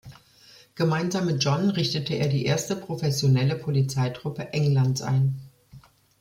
[0.73, 5.39] Gemeinsam mit John richtete er die erste professionelle Polizeitruppe Englands ein.